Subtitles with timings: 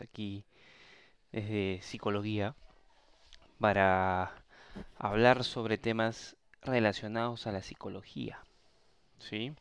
[0.00, 0.44] aquí
[1.32, 2.54] desde psicología
[3.58, 4.32] para
[4.98, 8.40] hablar sobre temas relacionados a la psicología.
[9.18, 9.52] ¿sí?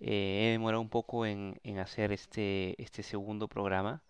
[0.00, 4.02] Eh, he demorado un poco en, hacer este, este segundo programa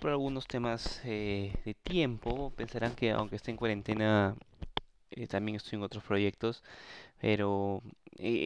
[0.00, 2.52] por algunos temas eh, de tiempo.
[2.56, 4.36] Pensarán que aunque esté en cuarentena,
[5.10, 6.62] eh, también estoy en otros proyectos,
[7.20, 7.82] pero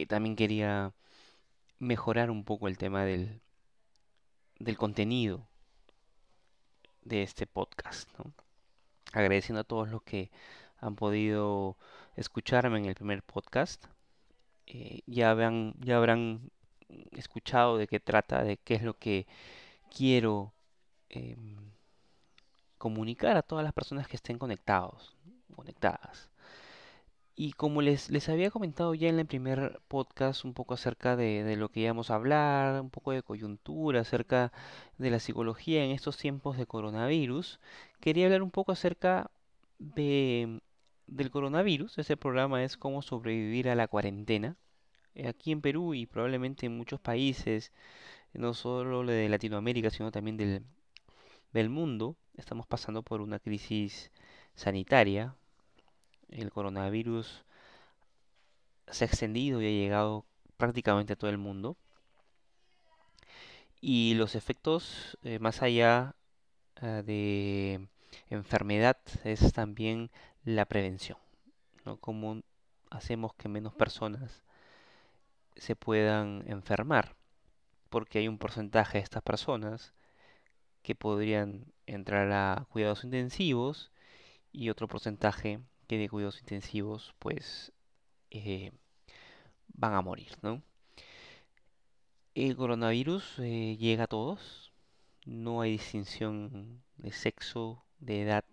[0.07, 0.93] también quería
[1.79, 3.41] mejorar un poco el tema del,
[4.59, 5.47] del contenido
[7.03, 8.09] de este podcast.
[9.13, 10.31] Agradeciendo a todos los que
[10.79, 11.77] han podido
[12.15, 13.85] escucharme en el primer podcast.
[14.67, 16.51] Eh, ya, habrán, ya habrán
[17.11, 19.27] escuchado de qué trata, de qué es lo que
[19.95, 20.53] quiero
[21.09, 21.55] em,
[22.77, 25.15] comunicar a todas las personas que estén conectados,
[25.55, 26.29] conectadas.
[27.37, 31.55] Y como les, les había comentado ya en el primer podcast un poco acerca de,
[31.57, 34.53] lo que íbamos a hablar, un poco de coyuntura, acerca
[34.97, 37.59] de la psicología en estos tiempos de coronavirus,
[37.99, 39.31] quería hablar un poco acerca
[39.79, 40.61] de,
[41.07, 41.97] del coronavirus.
[41.97, 44.55] Ese programa es cómo sobrevivir a la cuarentena.
[45.27, 47.71] Aquí en Perú y probablemente en muchos países,
[48.33, 50.63] no solo de Latinoamérica, sino también del,
[51.53, 54.11] del mundo, estamos pasando por una crisis
[54.55, 55.35] sanitaria
[56.29, 57.43] el coronavirus
[58.87, 60.25] se ha extendido y ha llegado
[60.57, 61.77] prácticamente a todo el mundo.
[63.81, 66.15] Y los efectos, eh, más allá
[66.81, 67.87] eh, de
[68.29, 70.11] enfermedad, es también
[70.43, 71.17] la prevención.
[71.85, 71.97] ¿no?
[71.97, 72.41] Cómo
[72.89, 74.43] hacemos que menos personas
[75.55, 77.15] se puedan enfermar.
[77.89, 79.93] Porque hay un porcentaje de estas personas
[80.81, 83.91] que podrían entrar a cuidados intensivos
[84.51, 87.71] y otro porcentaje que de cuidados intensivos pues
[88.31, 88.71] eh,
[89.69, 90.61] van a morir, ¿no?
[92.35, 94.73] El coronavirus eh, llega a todos,
[95.25, 98.43] no hay distinción de sexo, de edad.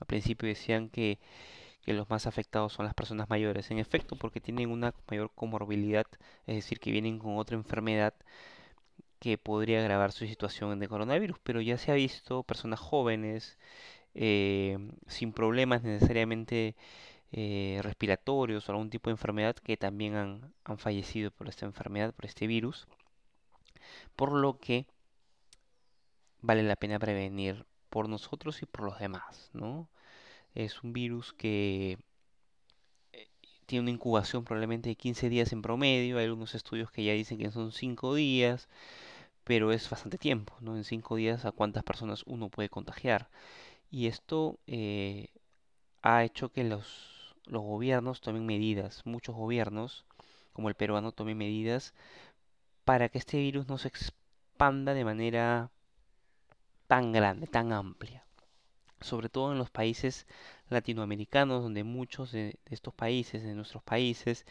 [0.00, 1.20] Al principio decían que,
[1.84, 6.06] que los más afectados son las personas mayores, en efecto, porque tienen una mayor comorbilidad,
[6.46, 8.14] es decir, que vienen con otra enfermedad
[9.20, 13.58] que podría agravar su situación de coronavirus, pero ya se ha visto personas jóvenes,
[14.14, 16.76] eh, sin problemas necesariamente
[17.32, 22.14] eh, respiratorios o algún tipo de enfermedad que también han, han fallecido por esta enfermedad,
[22.14, 22.86] por este virus.
[24.16, 24.86] Por lo que
[26.40, 29.88] vale la pena prevenir por nosotros y por los demás, ¿no?
[30.54, 31.98] Es un virus que
[33.12, 33.28] eh,
[33.66, 36.18] tiene una incubación probablemente de 15 días en promedio.
[36.18, 38.68] Hay algunos estudios que ya dicen que son 5 días,
[39.44, 40.76] pero es bastante tiempo, ¿no?
[40.76, 43.28] En 5 días a cuántas personas uno puede contagiar.
[43.94, 45.28] Y esto eh,
[46.02, 50.04] ha hecho que los, los gobiernos tomen medidas, muchos gobiernos,
[50.52, 51.94] como el peruano, tomen medidas
[52.84, 55.70] para que este virus no se expanda de manera
[56.88, 58.26] tan grande, tan amplia.
[59.00, 60.26] Sobre todo en los países
[60.70, 64.44] latinoamericanos, donde muchos de, estos países, de nuestros países,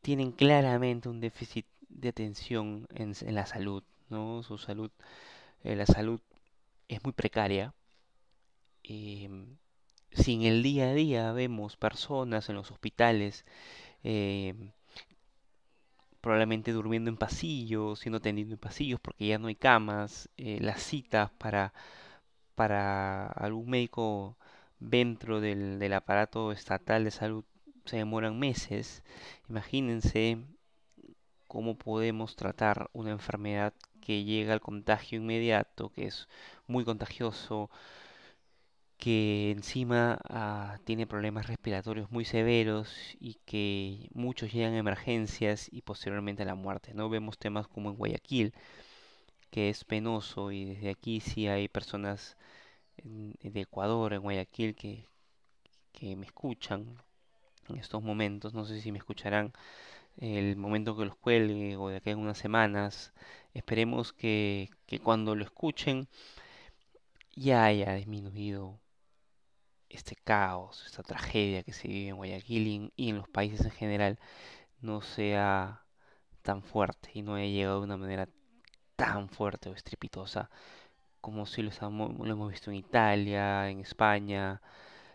[0.00, 4.44] tienen claramente un déficit de atención en, la salud, ¿no?
[4.44, 4.92] Su salud,
[5.64, 6.20] eh, la salud
[6.86, 7.74] es muy precaria
[8.88, 9.56] Em,
[10.12, 13.44] si en el día a día vemos personas en los hospitales
[14.04, 14.72] em,
[16.20, 20.82] probablemente durmiendo en pasillos, siendo atendido en pasillos porque ya no hay camas, eh, las
[20.82, 21.72] citas para,
[22.54, 24.36] para algún médico
[24.80, 27.44] dentro del, del aparato estatal de salud
[27.84, 29.02] se demoran meses.
[29.48, 30.38] Imagínense
[31.48, 36.28] cómo podemos tratar una enfermedad que llega al contagio inmediato, que es
[36.66, 37.70] muy contagioso,
[38.98, 45.82] que encima ah, tiene problemas respiratorios muy severos y que muchos llegan a emergencias y
[45.82, 46.94] posteriormente a la muerte.
[46.94, 48.54] No vemos temas como en Guayaquil,
[49.50, 52.36] que es penoso y desde aquí sí hay personas
[53.02, 55.06] de Ecuador, en Guayaquil, que,
[55.92, 56.96] que me escuchan
[57.68, 58.54] en estos momentos.
[58.54, 59.52] No sé si me escucharán
[60.18, 63.12] el momento que los cuelgue o de aquí a unas semanas.
[63.54, 66.08] Esperemos que, que cuando lo escuchen
[67.36, 68.80] ya haya disminuido
[69.96, 74.18] este caos, esta tragedia que se vive en Guayaquil y en, los países en general
[74.80, 75.82] no sea
[76.42, 78.28] tan fuerte y no haya llegado de una manera
[78.96, 80.50] tan fuerte o estrepitosa
[81.20, 84.62] como si lo, estamos, lo hemos visto en Italia, en España,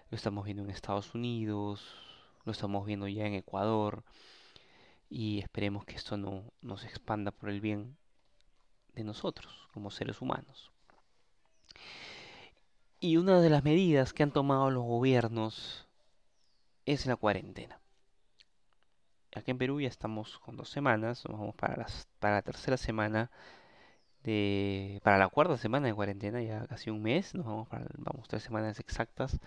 [0.10, 1.96] lo estamos viendo en Estados Unidos,
[2.44, 4.04] lo estamos viendo ya en Ecuador
[5.10, 7.98] y esperemos que esto no, no se expanda por el bien
[8.94, 10.71] de nosotros como seres humanos.
[13.04, 15.88] Y una de las medidas que han tomado los gobiernos
[16.86, 17.80] es la cuarentena.
[19.36, 21.88] Aquí en Perú ya estamos con dos semanas, vamos para,
[22.20, 23.32] para la tercera semana
[24.24, 28.28] de, para la cuarta semana de cuarentena, ya casi un mes, nos vamos, para, vamos
[28.28, 29.40] tres semanas exactas.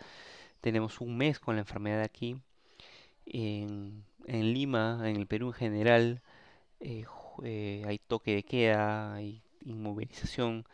[0.60, 2.36] Tenemos un mes con la enfermedad aquí.
[3.24, 6.22] En, en Lima, en el Perú en general,
[6.80, 7.04] eh,
[7.44, 10.66] eh, hay toque de queda, hay inmovilización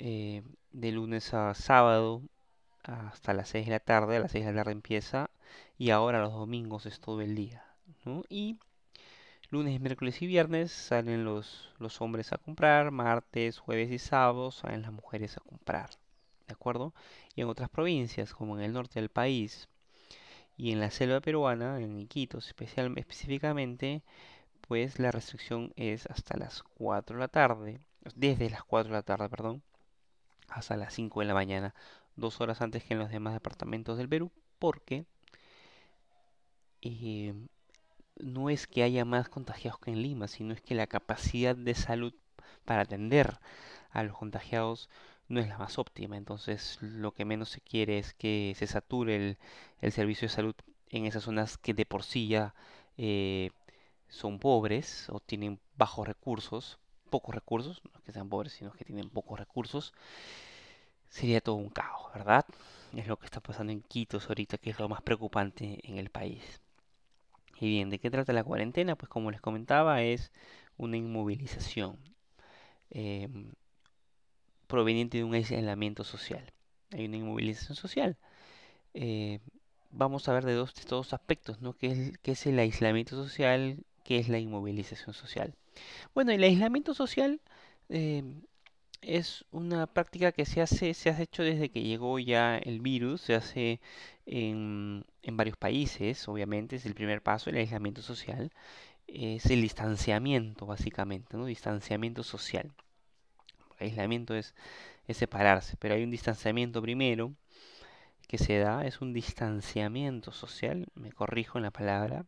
[0.00, 0.42] eh,
[0.72, 2.22] de lunes a sábado
[2.84, 5.30] hasta las 6 de la tarde, a las 6 de la tarde empieza
[5.76, 7.64] y ahora los domingos es todo el día.
[8.28, 8.58] Y
[9.50, 14.82] lunes, miércoles y viernes salen los, los hombres a comprar, martes, jueves y sábados salen
[14.82, 15.90] las mujeres a comprar.
[16.46, 16.94] ¿De acuerdo?
[17.34, 19.68] Y en otras provincias, como en el norte del país
[20.56, 24.02] y en la selva peruana, en Iquitos específicamente,
[24.68, 27.80] pues la restricción es hasta las 4 de la tarde,
[28.14, 29.62] desde las 4 de la tarde, perdón,
[30.48, 31.74] hasta las 5 de la mañana,
[32.16, 35.04] dos horas antes que en los demás departamentos del Perú, porque
[36.82, 37.34] eh,
[38.16, 41.74] no es que haya más contagiados que en Lima, sino es que la capacidad de
[41.74, 42.14] salud
[42.64, 43.38] para atender
[43.90, 44.88] a los contagiados
[45.28, 46.16] no es la más óptima.
[46.16, 49.36] Entonces lo que menos se quiere es que se sature
[49.80, 50.54] el, servicio de salud
[50.90, 52.54] en esas zonas que de por sí ya
[52.96, 53.50] eh,
[54.08, 56.78] son pobres o tienen bajos recursos,
[57.08, 59.92] pocos recursos, no es que sean pobres, sino que tienen pocos recursos,
[61.08, 62.44] sería todo un caos, ¿verdad?
[62.94, 66.10] Es lo que está pasando en Quito ahorita, que es lo más preocupante en el
[66.10, 66.60] país.
[67.60, 68.96] Y bien, ¿de qué trata la cuarentena?
[68.96, 70.30] Pues como les comentaba, es
[70.76, 71.98] una inmovilización
[72.90, 73.52] em,
[74.66, 76.52] proveniente de un aislamiento social.
[76.92, 78.16] Hay una inmovilización social.
[78.94, 79.40] Eh,
[79.90, 81.74] vamos a ver de dos, de dos aspectos, ¿no?
[81.74, 83.78] ¿Qué es, qué es el aislamiento social?
[84.04, 85.54] ¿Qué es la inmovilización social?
[86.14, 87.40] Bueno, el aislamiento social
[87.88, 88.42] em,
[89.02, 93.22] es una práctica que se hace, se ha hecho desde que llegó ya el virus,
[93.22, 93.80] se hace
[94.26, 98.52] en, varios países, obviamente, es el primer paso, el aislamiento social,
[99.06, 101.46] es el distanciamiento, básicamente, ¿no?
[101.46, 102.72] Distanciamiento social.
[103.78, 104.54] aislamiento es
[105.10, 107.34] separarse, pero hay un distanciamiento primero
[108.28, 112.26] que se da, es un distanciamiento social, me corrijo en la palabra,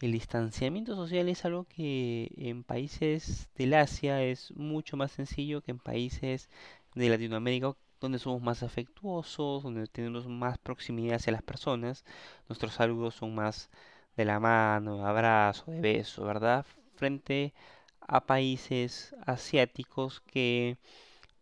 [0.00, 5.72] el distanciamiento social es algo que en países del Asia es mucho más sencillo que
[5.72, 6.48] en países
[6.94, 12.04] de Latinoamérica donde somos más afectuosos, donde tenemos más proximidad hacia las personas.
[12.48, 13.70] Nuestros saludos son más
[14.16, 16.64] de la mano, de abrazo, de beso, ¿verdad?
[16.94, 17.54] Frente
[18.00, 20.78] a países asiáticos que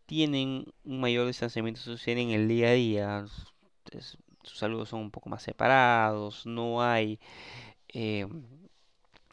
[0.06, 3.26] tienen un mayor distanciamiento social en el día a día.
[4.42, 7.18] sus saludos son un poco más separados, no hay
[7.98, 8.26] eh,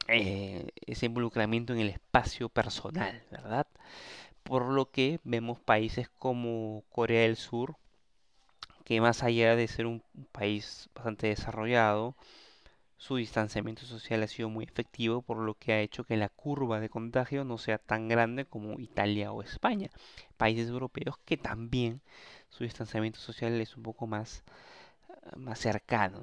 [0.07, 3.67] eh, ese involucramiento en el espacio personal, ¿verdad?
[4.43, 7.75] Por lo que vemos países como Corea del Sur,
[8.85, 10.01] que más allá de ser un
[10.31, 12.15] país bastante desarrollado,
[12.95, 16.79] su distanciamiento social ha sido muy efectivo, por lo que ha hecho que la curva
[16.79, 19.89] de contagio no sea tan grande como Italia o España.
[20.37, 21.99] Países europeos que también
[22.47, 24.43] su distanciamiento social es un poco más,
[25.37, 26.21] más cercano,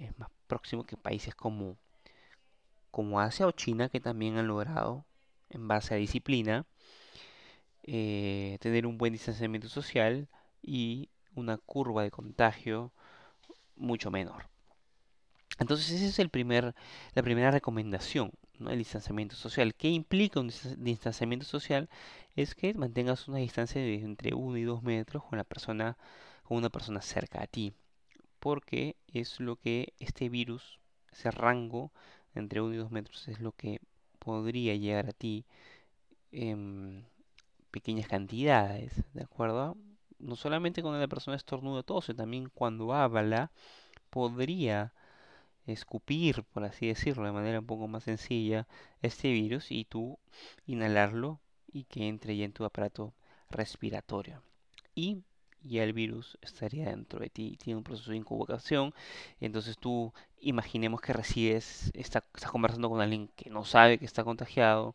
[0.00, 1.76] es más próximo que países como,
[2.90, 5.04] como Asia o China, que también han logrado,
[5.50, 6.66] en base a disciplina,
[7.84, 10.28] eh, tener un buen distanciamiento social
[10.62, 12.92] y una curva de contagio
[13.76, 14.48] mucho menor.
[15.58, 16.74] Entonces esa es el primer,
[17.14, 19.74] la primera recomendación, el distanciamiento social.
[19.74, 21.88] ¿Qué implica un distanciamiento social?
[22.34, 25.96] Es que mantengas una distancia de entre 1 y 2 metros con la persona,
[26.42, 27.74] con una persona cerca a ti
[28.46, 30.78] porque es lo que este virus,
[31.10, 31.90] ese rango
[32.32, 33.80] entre 1 y 2 metros, es lo que
[34.20, 35.44] podría llegar a ti
[36.30, 37.04] en
[37.72, 39.76] pequeñas cantidades, ¿de acuerdo?
[40.20, 43.50] No solamente cuando la persona estornuda tose, también cuando habla,
[44.10, 44.92] podría
[45.66, 48.68] escupir, por así decirlo, de manera un poco más sencilla,
[49.02, 50.20] este virus y tú
[50.68, 51.40] inhalarlo
[51.72, 53.12] y que entre ya en tu aparato
[53.50, 54.40] respiratorio.
[54.94, 55.24] Y
[55.68, 57.56] y el virus estaría dentro de ti.
[57.62, 58.94] Tiene un proceso de incubación.
[59.40, 64.24] Entonces tú imaginemos que recibes, está, estás conversando con alguien que no sabe que está
[64.24, 64.94] contagiado.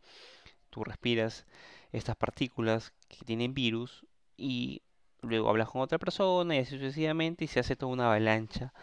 [0.69, 1.45] Tú respiras
[1.91, 4.05] estas partículas que tienen virus
[4.37, 4.81] y
[5.21, 8.73] luego hablas con otra persona y así sucesivamente y se hace toda una avalancha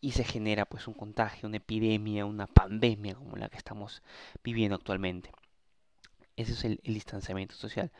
[0.00, 4.02] y se genera pues un contagio, una epidemia, una pandemia como la que estamos
[4.42, 5.30] viviendo actualmente.
[6.36, 7.90] Ese es el, distanciamiento social.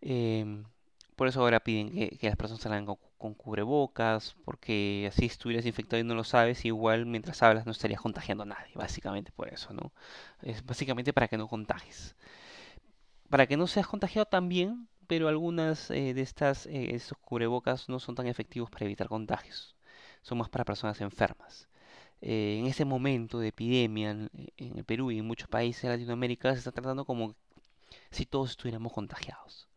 [0.00, 0.64] Em,
[1.18, 6.04] por eso ahora piden que, las personas salgan con, cubrebocas, porque así estuvieras infectado y
[6.04, 9.92] no lo sabes, igual mientras hablas no estarías contagiando a nadie, básicamente por eso, ¿no?
[10.42, 12.14] Es básicamente para que no contagies.
[13.28, 17.98] Para que no seas contagiado también, pero algunas eh, de estas eh, estos cubrebocas no
[17.98, 19.74] son tan efectivos para evitar contagios.
[20.22, 21.68] Son más para personas enfermas.
[22.20, 25.88] Eh, en este momento de epidemia en, en, el Perú y en muchos países de
[25.90, 27.34] Latinoamérica se está tratando como
[28.10, 29.68] si todos estuviéramos contagiados.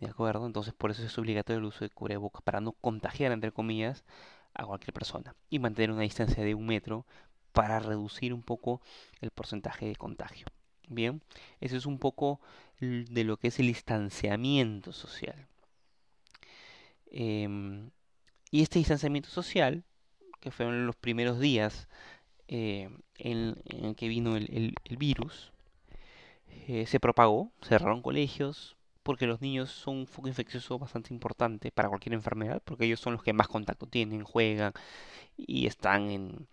[0.00, 0.46] ¿De acuerdo?
[0.46, 4.04] Entonces por eso es obligatorio el uso de cubrebocas, para no contagiar, entre comillas,
[4.54, 5.34] a cualquier persona.
[5.50, 7.04] Y mantener una distancia de un metro
[7.52, 8.80] para reducir un poco
[9.20, 10.46] el porcentaje de contagio.
[10.88, 11.22] Bien,
[11.60, 12.40] eso es un poco
[12.80, 15.46] de lo que es el distanciamiento social.
[17.10, 17.90] Em,
[18.50, 19.84] y este distanciamiento social,
[20.40, 21.88] que fueron los primeros días
[22.46, 25.52] en, en, que vino el, virus,
[26.68, 28.77] eh, se propagó, cerraron colegios,
[29.08, 33.14] porque los niños son un foco infeccioso bastante importante para cualquier enfermedad, porque ellos son
[33.14, 34.74] los que más contacto tienen, juegan
[35.38, 36.48] y están en,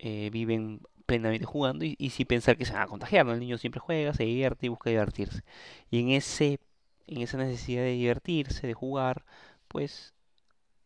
[0.00, 3.80] eh, viven plenamente jugando y, si pensar que se van a contagiar, El niño siempre
[3.80, 5.42] juega, se divierte y busca divertirse.
[5.90, 6.58] Y en ese
[7.06, 9.24] en esa necesidad de divertirse, de jugar,
[9.68, 10.14] pues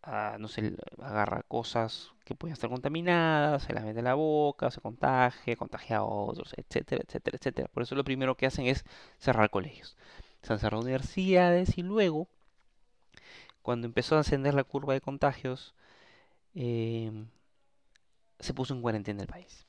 [0.03, 4.71] ah, no sé, agarra cosas que pueden estar contaminadas, se las mete en la boca,
[4.71, 7.69] se contagia, contagia a otros, etcétera, etcétera, etcétera.
[7.73, 8.85] Por eso lo primero que hacen es
[9.19, 9.97] cerrar colegios.
[10.43, 12.29] Se cerrado universidades y luego,
[13.63, 15.75] cuando empezó a ascender la curva de contagios,
[16.55, 17.13] eh,
[18.39, 19.67] se puso en cuarentena el país.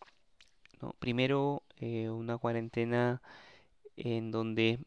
[1.00, 3.22] Primero eh, una cuarentena
[3.98, 4.80] en donde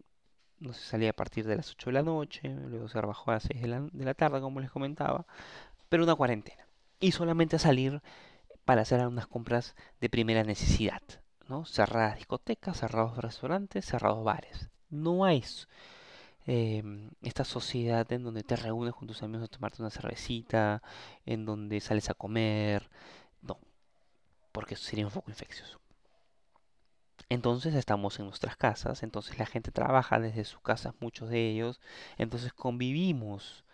[0.60, 3.34] no se salía a partir de las 8 de la noche, luego se bajó a
[3.34, 5.26] las 6 de la, de la tarde, como les comentaba,
[5.88, 6.66] pero una cuarentena.
[7.00, 8.00] Y solamente a salir
[8.64, 11.02] para hacer algunas compras de primera necesidad.
[11.48, 11.64] ¿no?
[11.66, 14.70] Cerradas discotecas, cerrados restaurantes, cerrados bares.
[14.92, 15.42] No hay
[16.46, 20.82] em, esta sociedad en donde te reúnes con tus amigos a tomarte una cervecita,
[21.26, 22.90] en donde sales a comer.
[23.42, 23.58] No,
[24.52, 25.80] porque eso sería un foco infeccioso.
[27.30, 31.80] Entonces estamos en nuestras casas, entonces la gente trabaja desde sus casas, muchos de ellos,
[32.18, 33.64] entonces convivimos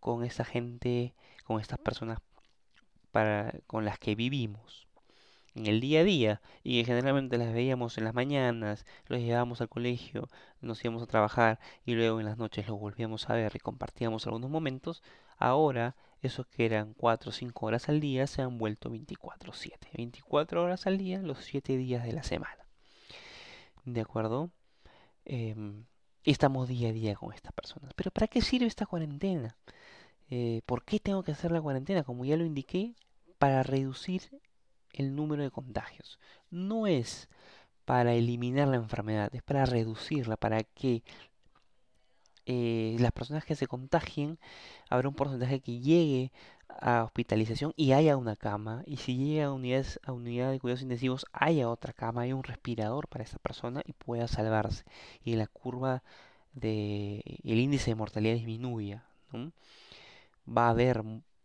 [0.00, 2.18] con esa gente, con estas personas
[3.12, 4.83] para, con las que vivimos
[5.54, 9.60] en el día a día y que generalmente las veíamos en las mañanas, los llevábamos
[9.60, 10.28] al colegio,
[10.60, 14.26] nos íbamos a trabajar y luego en las noches los volvíamos a ver y compartíamos
[14.26, 15.02] algunos momentos,
[15.38, 19.78] ahora esos que eran 4 o 5 horas al día se han vuelto 24-7.
[19.94, 22.66] 24 horas al día los 7 días de la semana.
[23.84, 24.50] ¿De acuerdo?
[25.26, 25.84] Em,
[26.24, 27.92] estamos día a día con estas personas.
[27.94, 29.56] Pero ¿para qué sirve esta cuarentena?
[30.30, 32.02] Eh, ¿Por qué tengo que hacer la cuarentena?
[32.04, 32.94] Como ya lo indiqué,
[33.38, 34.22] para reducir
[34.94, 36.18] el número de contagios.
[36.50, 37.28] No es
[37.84, 41.02] para eliminar la enfermedad, es para reducirla, para que
[42.46, 44.38] eh, las personas que se contagien,
[44.90, 46.30] habrá un porcentaje que llegue
[46.68, 48.82] a hospitalización y haya una cama.
[48.86, 52.44] Y si llega a unidades, a unidad de cuidados intensivos, haya otra cama, haya un
[52.44, 54.84] respirador para esa persona y pueda salvarse.
[55.24, 56.02] Y la curva
[56.54, 59.04] de el índice de mortalidad disminuya.
[60.46, 61.02] Va a haber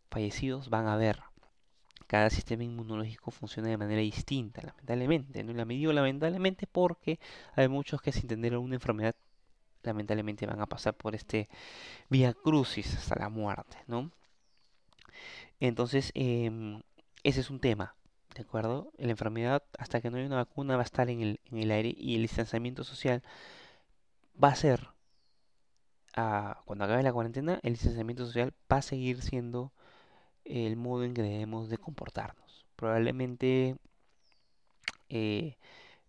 [0.10, 1.22] fallecidos, van a haber.
[2.10, 5.44] Cada sistema inmunológico funciona de manera distinta, lamentablemente.
[5.44, 5.54] ¿no?
[5.54, 7.20] La digo lamentablemente porque
[7.56, 9.16] hay muchos que sin tener una enfermedad
[9.84, 11.50] lamentablemente van a pasar por este
[12.10, 14.12] vía crucis hasta la muerte, ¿no?
[15.60, 16.82] Entonces, em,
[17.22, 17.94] ese es un tema,
[18.34, 18.92] ¿de acuerdo?
[18.98, 21.70] La enfermedad, hasta que no haya una vacuna, va a estar en el, en el
[21.70, 23.22] aire y el distanciamiento social
[24.44, 24.90] va a ser,
[26.16, 29.72] ah, cuando acabe la cuarentena, el distanciamiento social va a seguir siendo
[30.50, 32.66] el modo en que debemos de comportarnos.
[32.76, 33.78] Probablemente
[35.10, 35.58] eh,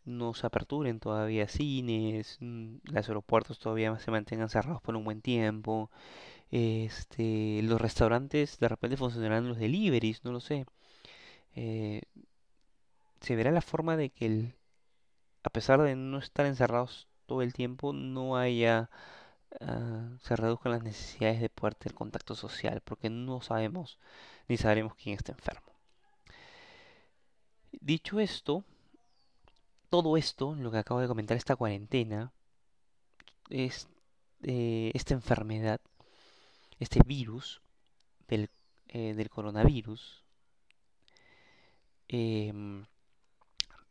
[0.05, 5.23] no se aperturen todavía cines, mm, los aeropuertos todavía se mantengan cerrados por un buen
[5.23, 5.91] tiempo,
[6.51, 10.67] este, los restaurantes de repente funcionarán los deliveries, no lo sé.
[11.57, 12.03] Eh,
[13.21, 14.55] se verá la forma de que el,
[15.45, 18.91] a pesar de no estar encerrados todo el tiempo, no haya,
[19.61, 23.99] ah, se reduzcan las necesidades de poder tener contacto social, porque no sabemos
[24.49, 25.73] ni sabremos quién está enfermo.
[27.73, 28.65] Dicho esto,
[29.91, 32.33] todo esto, lo que acabo de comentar, esta cuarentena,
[33.51, 33.89] es,
[34.43, 35.81] eh, esta enfermedad,
[36.79, 37.61] este virus
[38.29, 38.49] del,
[38.89, 40.25] eh, coronavirus,
[42.09, 42.87] em,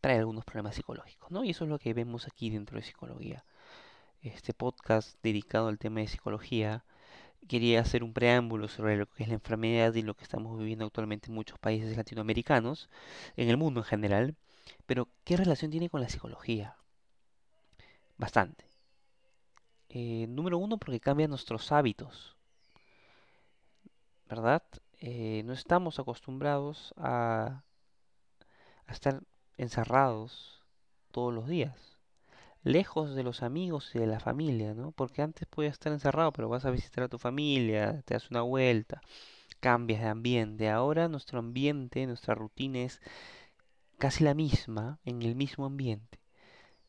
[0.01, 1.43] trae algunos problemas psicológicos, ¿no?
[1.43, 3.43] Y eso es lo que vemos aquí dentro de psicología.
[4.21, 6.83] Este podcast dedicado al tema de psicología
[7.47, 10.85] quería hacer un preámbulo sobre lo que es la enfermedad y lo que estamos viviendo
[10.85, 12.89] actualmente en muchos países latinoamericanos,
[13.37, 14.35] en el mundo en general,
[14.85, 16.77] pero, ¿qué relación tiene con la psicología?
[18.17, 18.65] Bastante.
[19.89, 22.35] Eh, número uno, porque cambia nuestros hábitos.
[24.27, 24.63] ¿Verdad?
[24.99, 27.63] Eh, no estamos acostumbrados a,
[28.85, 29.23] a estar
[29.57, 30.63] encerrados
[31.11, 31.98] todos los días.
[32.63, 34.91] Lejos de los amigos y de la familia, ¿no?
[34.91, 38.41] Porque antes podías estar encerrado, pero vas a visitar a tu familia, te das una
[38.41, 39.01] vuelta,
[39.59, 40.69] cambias de ambiente.
[40.69, 43.01] Ahora nuestro ambiente, nuestra rutina es
[43.97, 46.19] casi la misma en el mismo ambiente.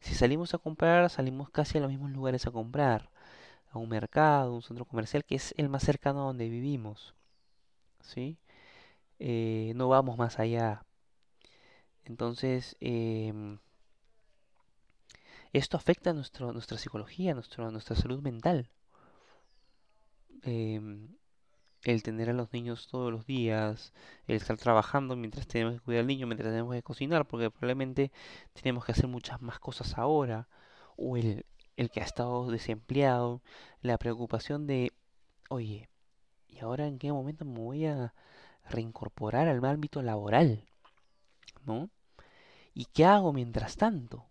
[0.00, 3.10] Si salimos a comprar, salimos casi a los mismos lugares a comprar,
[3.70, 7.14] a un mercado, un centro comercial, que es el más cercano a donde vivimos.
[8.00, 8.38] ¿Sí?
[9.20, 10.84] Eh, no vamos más allá.
[12.04, 13.58] Entonces, em,
[15.52, 18.70] esto afecta a nuestra psicología, nuestro, nuestra salud mental.
[20.42, 21.08] Em,
[21.84, 23.92] el tener a los niños todos los días,
[24.26, 28.12] el estar trabajando mientras tenemos que cuidar al niño, mientras tenemos que cocinar, porque probablemente
[28.52, 30.48] tenemos que hacer muchas más cosas ahora,
[30.96, 33.42] o el, el que ha estado desempleado,
[33.82, 34.92] la preocupación de,
[35.48, 35.88] oye,
[36.48, 38.14] ¿y ahora en qué momento me voy a
[38.68, 40.64] reincorporar al ámbito laboral?
[41.64, 41.90] ¿No?
[42.74, 44.29] ¿Y qué hago mientras tanto?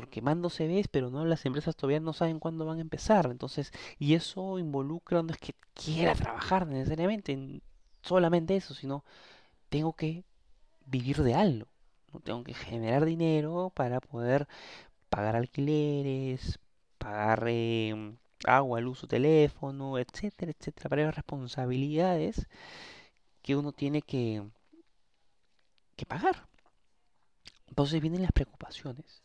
[0.00, 3.26] Porque mando CVs, pero no las empresas todavía no saben cuándo van a empezar.
[3.30, 7.62] Entonces, y eso involucra, no es que quiera trabajar necesariamente en
[8.00, 9.04] solamente eso, sino
[9.68, 10.24] tengo que
[10.86, 11.68] vivir de algo.
[12.14, 12.20] ¿no?
[12.20, 14.48] Tengo que generar dinero para poder
[15.10, 16.58] pagar alquileres,
[16.96, 18.14] pagar eh,
[18.46, 22.48] agua, luz, teléfono, etcétera, etcétera, varias responsabilidades
[23.42, 24.42] que uno tiene que,
[25.94, 26.46] que pagar.
[27.68, 29.22] Entonces vienen las preocupaciones.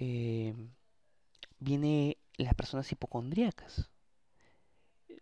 [0.00, 0.54] Eh,
[1.58, 3.90] viene las personas hipocondríacas,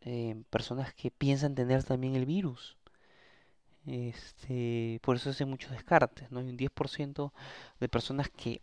[0.02, 2.76] eh, personas que piensan tener también el virus.
[3.86, 6.38] Este, por eso hace muchos descartes, ¿no?
[6.38, 7.32] Hay un 10%
[7.80, 8.60] de personas que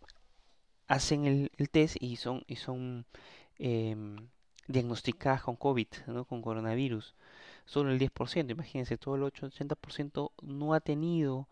[0.88, 3.04] hacen el, test y son, y son
[3.58, 4.16] em,
[4.68, 6.24] diagnosticadas con COVID, ¿no?
[6.24, 7.14] Con coronavirus.
[7.66, 11.48] Solo el 10%, imagínense, todo el 8-80% no ha tenido,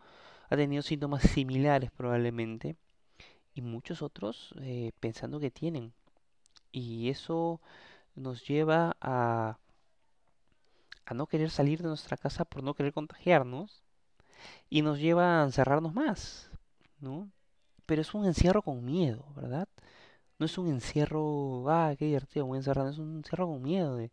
[0.48, 2.76] ha tenido síntomas similares probablemente
[3.54, 5.92] y muchos otros eh, pensando que tienen.
[6.72, 7.60] Y eso
[8.16, 9.58] nos lleva a,
[11.06, 13.82] a no querer salir de nuestra casa por no querer contagiarnos
[14.70, 16.50] y nos lleva a encerrarnos más,
[17.00, 17.30] ¿no?
[17.86, 19.68] Pero es un encierro con miedo, ¿verdad?
[20.38, 24.10] No es un encierro, ah, qué divertido, voy encerrado, es un encierro con miedo de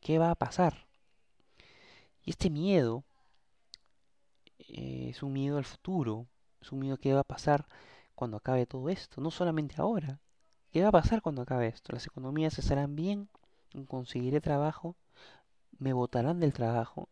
[0.00, 0.86] qué va a pasar.
[2.24, 3.04] Y este miedo
[4.58, 6.26] eh, es un miedo al futuro,
[6.60, 7.66] es un miedo a qué va a pasar
[8.20, 10.20] cuando acabe todo esto, no solamente ahora.
[10.70, 11.94] ¿Qué va a pasar cuando acabe esto?
[11.94, 13.30] Las economías estarán bien,
[13.88, 14.94] conseguiré trabajo,
[15.78, 17.08] me botarán del trabajo.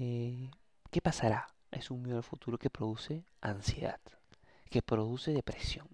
[0.00, 0.50] Eh,
[0.90, 1.48] ¿Qué pasará?
[1.70, 4.00] Es un miedo al futuro que produce ansiedad,
[4.70, 5.86] que produce depresión.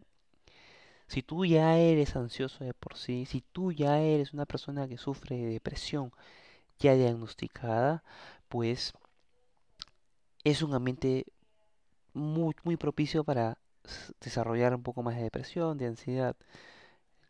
[1.08, 4.96] Si tú ya eres ansioso de por sí, si tú ya eres una persona que
[4.96, 6.12] sufre de depresión
[6.78, 8.04] ya diagnosticada,
[8.48, 8.92] pues
[10.44, 11.26] es un ambiente
[12.12, 13.58] muy, muy propicio para
[14.20, 16.36] desarrollar un poco más de depresión, de ansiedad,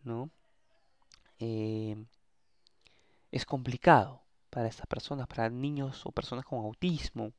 [0.04, 0.30] ¿no?
[1.40, 1.96] Eh,
[3.32, 7.32] es complicado para estas personas, para niños o personas con autismo.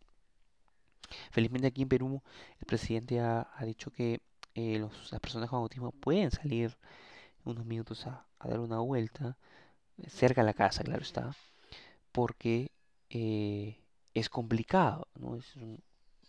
[1.31, 2.21] Felizmente aquí en Perú
[2.59, 4.21] el presidente ha, dicho que
[4.55, 4.79] eh,
[5.11, 6.77] las personas con autismo pueden salir
[7.45, 9.37] unos minutos a, dar una vuelta,
[10.07, 11.35] cerca de la casa, claro está,
[12.11, 12.71] porque
[13.09, 13.77] eh,
[14.13, 15.35] es complicado, ¿no?
[15.35, 15.81] Es un,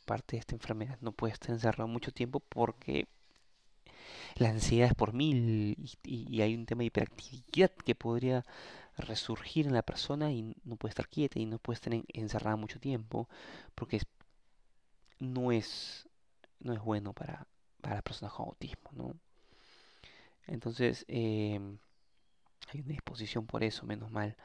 [0.06, 3.06] parte de esta enfermedad no puede estar encerrado mucho tiempo porque
[4.36, 8.44] la ansiedad es por mil y, hay un tema de hiperactividad que podría
[8.96, 12.80] resurgir en la persona y no puede estar quieta y no puede estar encerrada mucho
[12.80, 13.28] tiempo
[13.74, 14.00] porque
[15.18, 16.08] no es
[16.60, 17.46] no es bueno para,
[17.80, 19.14] para las personas con autismo ¿no?
[20.46, 21.78] entonces em,
[22.68, 24.36] hay una disposición por eso menos mal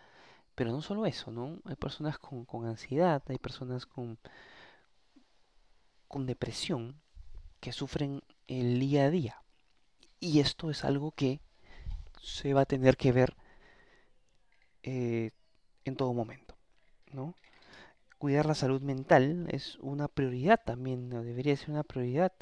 [0.56, 4.18] pero no solo eso no hay personas con, con ansiedad hay personas con
[6.12, 7.00] con depresión
[7.62, 9.42] que sufren el día a día.
[10.20, 11.40] Y esto es algo que
[12.22, 13.34] se va a tener que ver
[14.84, 15.32] eh,
[15.86, 16.56] en todo momento.
[17.14, 17.34] ¿no?
[18.18, 22.34] Cuidar la salud mental es una prioridad también, debería ser una prioridad.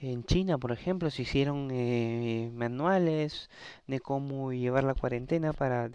[0.00, 3.48] En China, por ejemplo, se hicieron eh, manuales
[3.86, 5.88] de cómo llevar la cuarentena para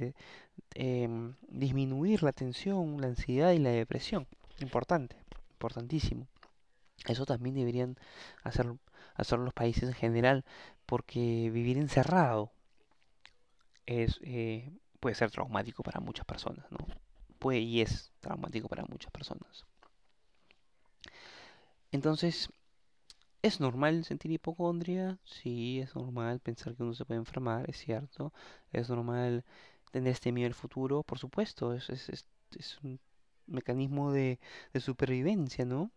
[0.75, 4.27] em, disminuir la tensión, la ansiedad y la depresión.
[4.61, 5.17] Importante,
[5.51, 6.30] importantísimo.
[7.07, 7.97] Eso también deberían
[8.43, 8.73] hacer,
[9.15, 10.45] hacerlo los países en general,
[10.85, 12.51] porque vivir encerrado
[13.85, 16.79] es, eh, puede ser traumático para muchas personas, ¿no?
[17.39, 19.65] Puede y es traumático para muchas personas.
[21.91, 22.49] Entonces,
[23.41, 25.19] ¿es normal sentir hipocondria?
[25.25, 28.33] Sí, es normal pensar que uno se puede enfermar, es cierto.
[28.71, 29.43] Es normal
[29.91, 31.73] tener este miedo al futuro, por supuesto.
[31.73, 32.25] Es, es,
[32.57, 32.99] es, un
[33.47, 34.39] mecanismo de,
[34.73, 35.91] de supervivencia, ¿no?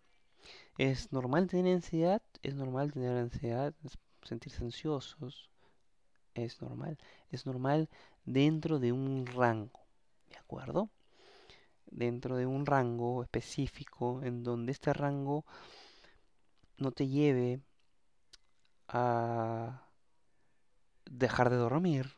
[0.78, 3.74] Es normal tener ansiedad, es normal tener ansiedad,
[4.22, 5.50] sentirse ansiosos,
[6.34, 6.98] es normal.
[7.30, 7.88] Es normal
[8.24, 9.80] dentro de un rango,
[10.30, 10.90] ¿de acuerdo?
[11.86, 15.44] Dentro de un rango específico en donde este rango
[16.78, 17.60] no te lleve
[18.88, 19.86] a
[21.04, 22.16] dejar de dormir,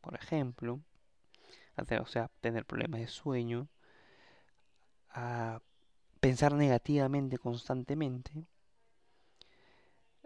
[0.00, 0.80] por ejemplo,
[2.00, 3.68] o sea, tener problemas de sueño,
[5.10, 5.60] a
[6.20, 8.46] pensar negativamente constantemente,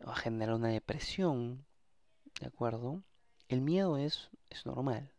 [0.05, 1.64] a generar una depresión,
[2.40, 3.03] ¿de acuerdo?
[3.48, 5.12] El miedo es, es normal.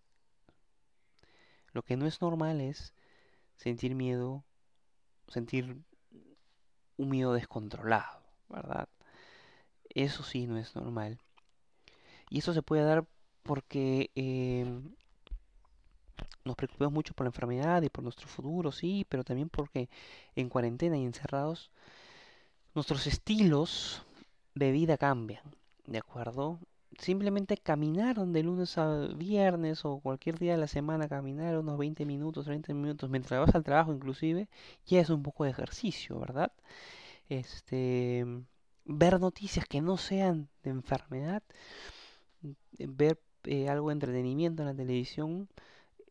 [1.73, 2.93] Lo que no es normal es
[3.55, 4.43] sentir miedo,
[5.27, 5.81] sentir
[6.97, 8.89] un miedo descontrolado, ¿verdad?
[9.89, 11.19] Eso sí no es normal.
[12.29, 13.05] Y eso se puede dar
[13.43, 14.95] porque em,
[16.45, 19.89] nos preocupamos mucho por la enfermedad y por nuestro futuro, sí, pero también porque
[20.35, 21.71] en cuarentena y encerrados
[22.73, 24.03] nuestros estilos
[24.55, 25.43] de vida cambian,
[25.85, 26.59] ¿de acuerdo?
[26.97, 32.05] Simplemente caminar de lunes a viernes o cualquier día de la semana, caminar unos 20
[32.05, 34.49] minutos, 30 minutos, mientras vas al trabajo inclusive,
[34.85, 36.51] ya es un poco de ejercicio, ¿verdad?
[37.29, 38.25] Este,
[38.85, 41.43] ver noticias que no sean de enfermedad,
[42.77, 45.49] ver eh, algo de entretenimiento en la televisión,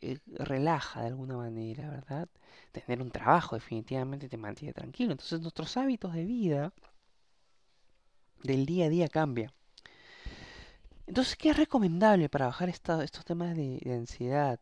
[0.03, 2.29] eh, relaja de alguna manera, ¿verdad?
[2.73, 5.13] Tener un trabajo definitivamente te mantiene tranquilo.
[5.13, 6.73] Entonces nuestros hábitos de vida
[8.43, 9.53] del día a día cambian.
[11.07, 14.61] Entonces, ¿qué es recomendable para bajar estos temas de, ansiedad?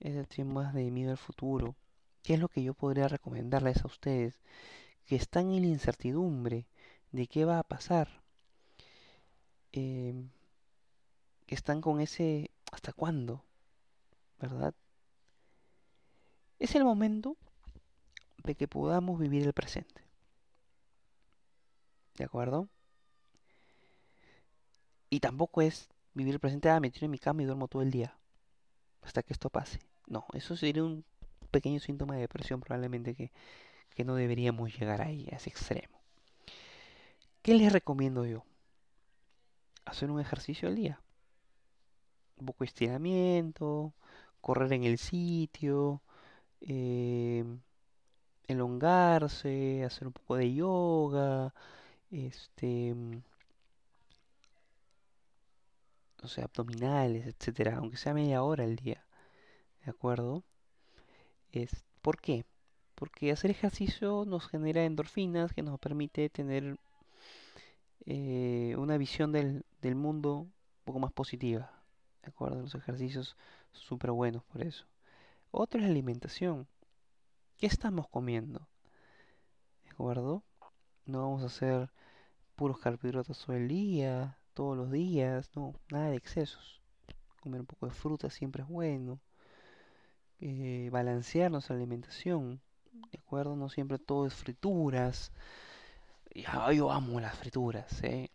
[0.00, 1.76] Estos temas de miedo al futuro.
[2.22, 4.40] ¿Qué es lo que yo podría recomendarles a ustedes?
[5.06, 6.66] Que están en la incertidumbre
[7.12, 8.22] de qué va a pasar.
[9.72, 10.14] Eh,
[11.46, 13.44] que están con ese ¿hasta cuándo?
[14.40, 14.74] ¿Verdad?
[16.58, 17.36] Es el momento
[18.44, 20.02] de que podamos vivir el presente.
[22.16, 22.68] ¿De acuerdo?
[25.08, 27.82] Y tampoco es vivir el presente, ah, me tiro en mi cama y duermo todo
[27.82, 28.16] el día.
[29.02, 29.80] Hasta que esto pase.
[30.06, 31.04] No, eso sería un
[31.50, 33.30] pequeño síntoma de depresión probablemente que,
[33.94, 35.98] que no deberíamos llegar ahí, a ese extremo.
[37.42, 38.44] ¿Qué les recomiendo yo?
[39.84, 41.00] Hacer un ejercicio al día.
[42.38, 43.92] Un poco de estiramiento,
[44.40, 46.02] correr en el sitio,
[46.62, 47.44] eh,
[48.48, 51.54] elongarse, hacer un poco de yoga,
[52.10, 52.94] este,
[56.22, 59.04] o sea, abdominales, etcétera, aunque sea media hora al día,
[59.84, 60.44] ¿de acuerdo?
[61.52, 62.44] Es, ¿Por qué?
[62.94, 66.78] Porque hacer ejercicio nos genera endorfinas que nos permite tener
[68.06, 70.52] eh, una visión del, del mundo un
[70.84, 71.70] poco más positiva,
[72.22, 72.62] ¿de acuerdo?
[72.62, 73.36] Los ejercicios
[73.72, 74.86] súper buenos por eso.
[75.50, 76.66] Otro es la alimentación.
[77.56, 78.68] ¿Qué estamos comiendo?
[79.84, 80.44] ¿De acuerdo?
[81.06, 81.90] No vamos a hacer
[82.56, 86.80] puros carbohidratos todo el día, todos los días, no, nada de excesos.
[87.40, 89.20] Comer un poco de fruta siempre es bueno.
[90.40, 92.60] Eh, balancear nuestra alimentación,
[93.12, 93.56] ¿de acuerdo?
[93.56, 95.32] No siempre todo es frituras.
[96.74, 98.30] yo amo las frituras, ¿eh?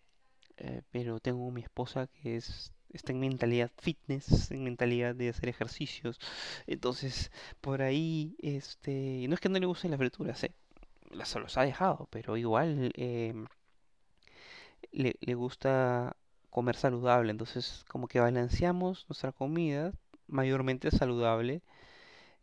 [0.58, 0.82] ¿eh?
[0.92, 6.20] pero tengo mi esposa que es está en mentalidad fitness, en mentalidad de hacer ejercicios.
[6.68, 7.32] Entonces,
[7.62, 10.54] por ahí, este, no es que no le gusten las frituras, ¿eh?
[11.24, 13.48] se los ha dejado, pero igual em,
[14.92, 16.16] le, le gusta
[16.50, 17.32] comer saludable.
[17.32, 19.94] Entonces, como que balanceamos nuestra comida
[20.28, 21.62] mayormente saludable,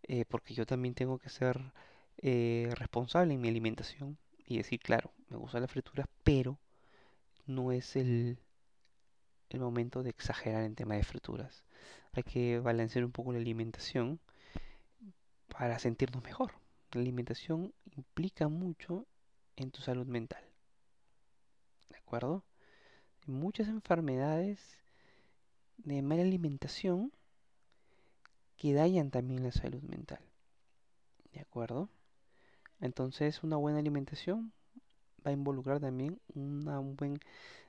[0.04, 1.60] eh, porque yo también tengo que ser
[2.18, 6.58] eh, responsable en mi alimentación y decir, claro, me gustan las frituras, pero
[7.46, 8.38] no es el,
[9.54, 11.64] el momento de exagerar en tema de frituras.
[12.12, 14.20] Hay que balancear un poco la alimentación
[15.48, 16.52] para sentirnos mejor.
[16.92, 19.06] La alimentación implica mucho
[19.56, 20.42] en tu salud mental.
[21.90, 22.44] ¿De acuerdo?
[23.26, 24.58] muchas enfermedades
[25.78, 27.12] de mala alimentación
[28.56, 30.20] que dañan también la salud mental.
[31.32, 31.88] ¿De acuerdo?
[32.80, 34.52] Entonces una buena alimentación
[35.24, 37.18] va a involucrar también un buen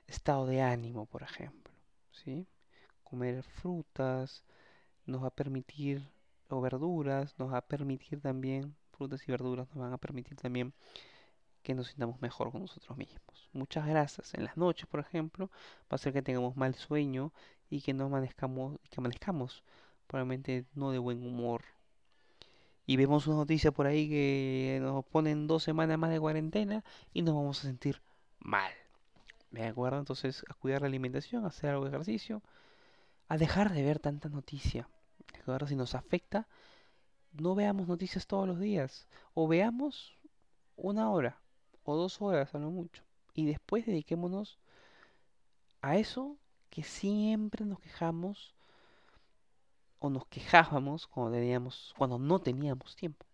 [0.06, 1.63] estado de ánimo, por ejemplo.
[2.24, 2.46] ¿Sí?
[3.02, 4.44] Comer frutas
[5.06, 6.08] nos va a permitir,
[6.48, 10.72] o verduras, nos va a permitir también, frutas y verduras nos van a permitir también
[11.62, 13.48] que nos sintamos mejor con nosotros mismos.
[13.52, 15.50] Muchas grasas en las noches, por ejemplo,
[15.82, 17.32] va a hacer que tengamos mal sueño
[17.70, 19.64] y que no amanezcamos, que amanezcamos
[20.06, 21.62] probablemente no de buen humor.
[22.86, 27.22] Y vemos una noticia por ahí que nos ponen dos semanas más de cuarentena y
[27.22, 28.02] nos vamos a sentir
[28.38, 28.83] mal.
[29.54, 30.00] ¿De acuerdo?
[30.00, 32.42] Entonces, a cuidar la alimentación, a hacer algo de ejercicio,
[33.28, 34.88] a dejar de ver tanta noticia.
[35.32, 35.68] ¿De acuerdo?
[35.68, 36.48] Si nos afecta,
[37.32, 39.06] no veamos noticias todos los días.
[39.32, 40.16] O veamos
[40.76, 41.38] una hora
[41.84, 43.04] o dos horas a lo mucho.
[43.32, 44.58] Y después dediquémonos
[45.82, 46.36] a eso
[46.68, 48.54] que siempre nos quejamos
[50.00, 53.24] o nos quejábamos cuando teníamos, cuando no teníamos tiempo.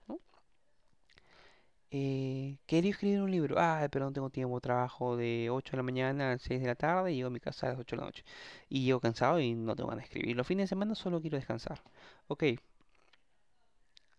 [1.90, 3.56] Eh, quería escribir un libro.
[3.58, 4.60] Ah, pero no tengo tiempo.
[4.60, 7.40] Trabajo de 8 de la mañana a 6 de la tarde y llego a mi
[7.40, 8.24] casa a las 8 de la noche.
[8.68, 10.36] Y llego cansado y no tengo ganas de escribir.
[10.36, 11.82] Los fines de semana solo quiero descansar.
[12.28, 12.44] Ok.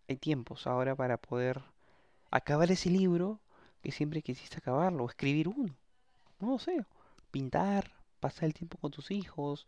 [0.08, 1.62] Hay tiempos ahora para poder
[2.32, 3.40] acabar ese libro
[3.82, 5.06] que siempre quisiste acabarlo.
[5.06, 5.76] O escribir uno.
[6.40, 6.86] No lo sé.
[7.32, 9.68] Pintar, pasar el tiempo con tus hijos.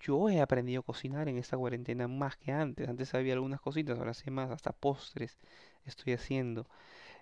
[0.00, 2.88] Yo he aprendido a cocinar en esta cuarentena más que antes.
[2.88, 5.38] Antes había algunas cositas, ahora sé más, hasta postres
[5.88, 6.66] estoy haciendo.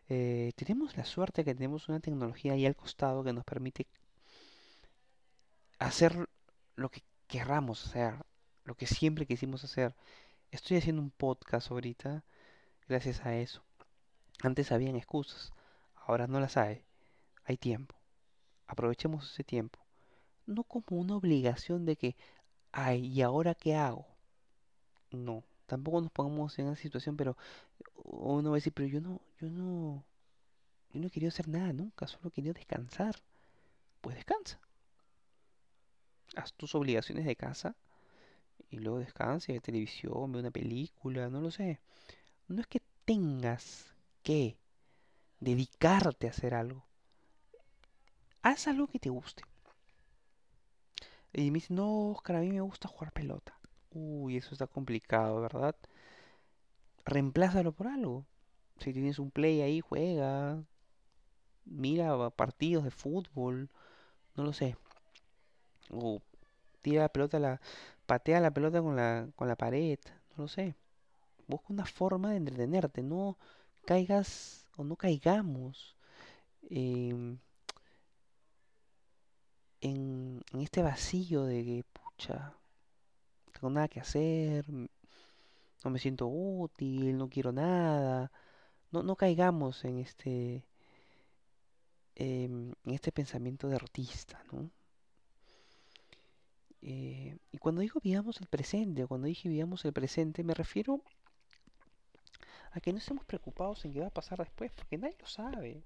[0.08, 3.86] Eh, tenemos la suerte que tenemos una tecnología ahí al costado que nos permite
[5.78, 6.28] hacer
[6.76, 8.14] lo que querramos hacer,
[8.64, 9.94] lo que siempre quisimos hacer.
[10.50, 12.24] Estoy haciendo un podcast ahorita
[12.88, 13.62] gracias a eso.
[14.42, 15.52] Antes habían excusas,
[15.96, 16.84] ahora no las hay.
[17.44, 17.94] Hay tiempo.
[18.66, 19.78] Aprovechemos ese tiempo.
[20.46, 22.16] No como una obligación de que,
[22.72, 24.06] ay, ¿y ahora qué hago?
[25.10, 27.36] No, tampoco nos pongamos en esa situación, pero
[28.04, 30.04] uno va a decir, pero yo no, yo no,
[30.92, 33.16] yo no quería hacer nada nunca, solo quería descansar.
[34.00, 34.60] Pues descansa.
[36.36, 37.74] Haz tus obligaciones de casa
[38.70, 41.80] y luego descansa, ve televisión, ve una película, no lo sé.
[42.48, 43.86] No es que tengas
[44.22, 44.56] que
[45.40, 46.84] dedicarte a hacer algo.
[48.42, 49.42] Haz algo que te guste.
[51.32, 53.58] Y me dice, no, Oscar, a mí me gusta jugar pelota.
[53.90, 55.76] Uy, eso está complicado, ¿verdad?
[57.06, 58.26] Reemplázalo por algo.
[58.78, 60.62] Si tienes un play ahí, juega.
[61.64, 63.70] Mira partidos de fútbol.
[64.36, 64.76] No lo sé.
[65.90, 66.20] O
[66.82, 67.60] tira la pelota, la,
[68.06, 69.98] patea la pelota con la, con la pared.
[70.36, 70.74] No lo sé.
[71.48, 73.02] Busca una forma de entretenerte.
[73.02, 73.38] No
[73.86, 75.96] caigas o no caigamos
[76.70, 77.38] em,
[79.80, 82.54] en, en este vacío de que, pucha,
[83.52, 84.66] tengo nada que hacer,
[85.86, 88.32] no me siento útil, no quiero nada.
[88.90, 90.64] No, no caigamos en este,
[92.16, 94.70] em, en este pensamiento derrotista, ¿no?
[96.82, 101.00] Eh, y cuando digo vivamos el presente, o cuando dije vivamos el presente, me refiero
[102.72, 105.84] a que no estemos preocupados en qué va a pasar después, porque nadie lo sabe.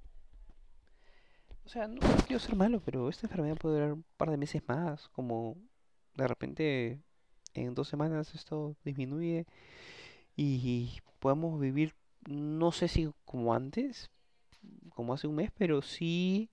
[1.64, 4.62] O sea, no quiero ser malo, pero esta enfermedad puede durar un par de meses
[4.66, 5.56] más, como
[6.14, 7.00] de repente
[7.54, 9.46] en dos semanas esto disminuye
[10.36, 11.94] y podemos vivir,
[12.28, 14.10] no sé si como antes,
[14.90, 16.50] como hace un mes, pero sí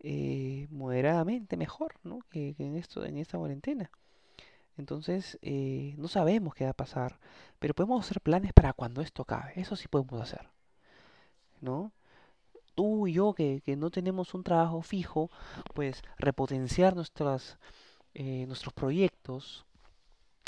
[0.00, 2.20] eh, moderadamente mejor ¿no?
[2.30, 3.90] que, en, esto, en esta cuarentena.
[4.78, 7.18] Entonces, eh, no sabemos qué va a pasar,
[7.58, 9.52] pero podemos hacer planes para cuando esto acabe.
[9.56, 10.48] Eso sí podemos hacer.
[11.60, 11.92] ¿No?
[12.74, 15.30] Tú y yo, que, que no tenemos un trabajo fijo,
[15.74, 17.58] pues repotenciar nuestras,
[18.14, 19.66] eh, nuestros proyectos,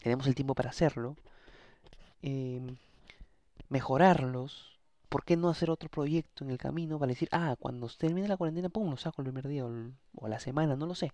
[0.02, 1.16] tenemos el tiempo para hacerlo,
[2.22, 2.76] em,
[3.68, 8.28] mejorarlos, ¿por qué no hacer otro proyecto en el camino para decir, ah, cuando termine
[8.28, 11.12] la cuarentena, pum, lo saco el primer día o, la semana, no lo sé.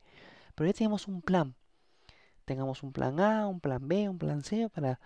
[0.55, 1.55] Pero ya tenemos un plan.
[2.45, 5.01] Tengamos un plan A, un plan B, un plan C para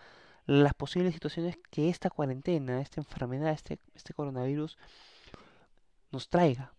[0.46, 4.78] las posibles situaciones que esta cuarentena, esta enfermedad, este, este coronavirus
[6.10, 6.72] nos traiga.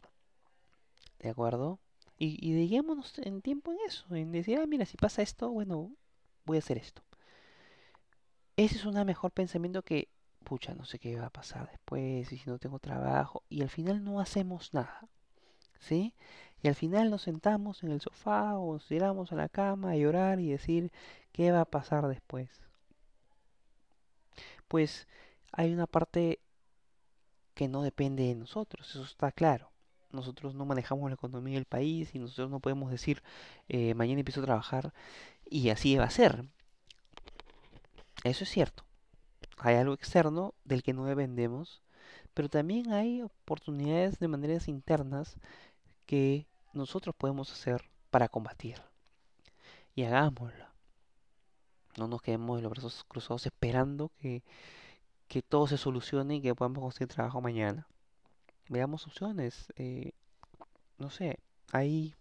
[1.19, 1.79] ¿De acuerdo?
[2.17, 5.91] Y, y en tiempo en eso, en decir, ah, mira, si pasa esto, bueno,
[6.45, 7.01] voy a hacer esto.
[8.55, 10.09] Ese es un mejor pensamiento que,
[10.43, 13.69] pucha, no sé qué va a pasar después, y si no tengo trabajo, y al
[13.69, 15.07] final no hacemos nada.
[15.79, 16.13] ¿Sí?
[16.61, 19.97] Y al final nos sentamos en el sofá o nos tiramos a la cama a
[19.97, 20.91] llorar y decir,
[21.33, 22.49] ¿qué va a pasar después?
[24.69, 25.07] Pues
[25.51, 26.39] hay una parte
[27.53, 29.71] que no depende de nosotros, eso está claro.
[30.11, 33.23] Nosotros no manejamos la economía del país y nosotros no podemos decir,
[33.67, 34.93] eh, mañana empiezo a trabajar
[35.53, 36.45] y así va a ser.
[38.23, 38.83] Eso es cierto.
[39.59, 41.83] Hay algo externo del que no dependemos,
[42.33, 45.37] pero también hay oportunidades de maneras internas
[46.07, 48.81] que nosotros podemos hacer para combatir.
[49.93, 50.65] Y hagámoslo.
[51.99, 54.41] No nos quedemos de los brazos cruzados esperando que,
[55.27, 57.87] que todo se solucione y que podamos conseguir trabajo mañana.
[58.69, 59.71] Veamos opciones.
[59.75, 60.13] Eh,
[60.97, 61.37] no sé,
[61.71, 62.15] hay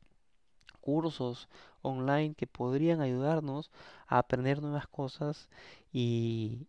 [0.82, 1.48] cursos
[1.82, 3.70] online que podrían ayudarnos
[4.06, 5.48] a aprender nuevas cosas
[5.92, 6.66] y,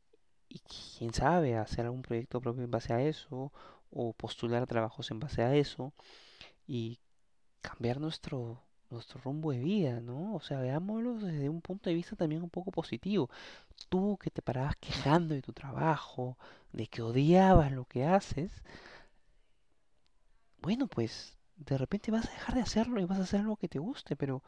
[0.98, 3.52] quién sabe, hacer algún proyecto propio en base a eso
[3.92, 5.94] o postular trabajos en base a eso
[6.68, 7.00] y
[7.62, 8.62] cambiar nuestro
[8.94, 10.36] nuestro rumbo de vida, ¿no?
[10.36, 13.30] O sea, veámoslo desde un punto de vista también un poco positivo.
[13.90, 16.38] Tú que te parabas quejando de tu trabajo,
[16.72, 18.52] de que odiabas lo que haces,
[20.62, 23.68] bueno, pues de repente vas a dejar de hacerlo y vas a hacer algo que
[23.68, 24.42] te guste, pero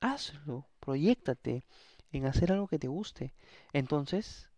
[0.00, 1.64] hazlo, proyectate
[2.12, 3.34] en hacer algo que te guste.
[3.72, 4.48] Entonces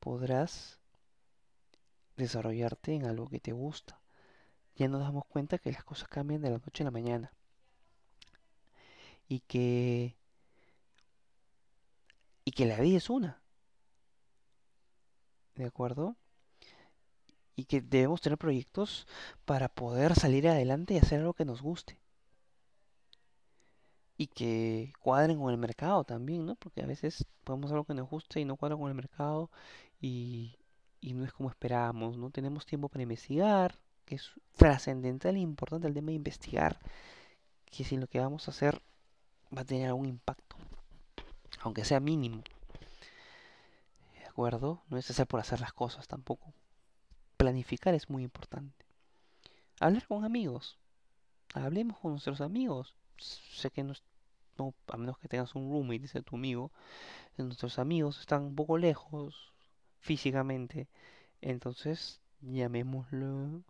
[0.00, 0.78] podrás
[2.16, 4.00] desarrollarte en algo que te gusta.
[4.76, 7.32] Ya nos damos cuenta que las cosas cambian de la noche a la mañana.
[9.28, 10.16] Y que
[12.44, 13.42] y que la vida es una.
[15.54, 16.16] ¿De acuerdo?
[17.56, 19.06] Y que debemos tener proyectos
[19.44, 22.00] para poder salir adelante y hacer algo que nos guste.
[24.18, 26.56] Y que cuadren con el mercado también, ¿no?
[26.56, 29.50] Porque a veces podemos hacer algo que nos guste y no cuadra con el mercado
[30.00, 30.56] y,
[31.00, 32.30] y no es como esperábamos, ¿no?
[32.30, 36.78] Tenemos tiempo para investigar, que es trascendental e importante el tema de investigar,
[37.66, 38.82] que si lo que vamos a hacer
[39.56, 40.56] va a tener algún impacto
[41.60, 42.42] aunque sea mínimo.
[44.18, 44.82] ¿De acuerdo?
[44.88, 46.52] No es hacer por hacer las cosas tampoco.
[47.36, 48.84] Planificar es muy importante.
[49.80, 50.78] Hablar con amigos.
[51.54, 52.94] Hablemos con nuestros amigos.
[53.18, 53.94] Sé que no,
[54.58, 56.70] no a menos que tengas un roommate, dice tu amigo,
[57.36, 59.52] nuestros amigos están un poco lejos
[60.00, 60.88] físicamente.
[61.40, 63.62] Entonces, llamémoslo,